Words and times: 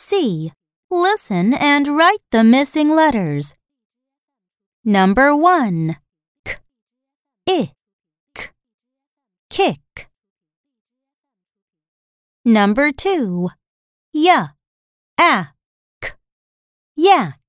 C. 0.00 0.52
Listen 0.92 1.52
and 1.52 1.88
write 1.98 2.22
the 2.30 2.44
missing 2.44 2.88
letters. 2.88 3.52
Number 4.84 5.36
1. 5.36 5.96
K. 6.44 6.54
I. 7.48 7.72
K. 8.32 8.48
Kick. 9.50 10.08
Number 12.44 12.92
2. 12.92 13.48
Y. 14.14 14.48
A. 15.18 15.48
K. 16.00 16.12
Yak. 16.94 17.40